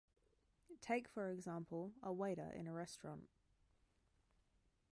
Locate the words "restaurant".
2.73-3.29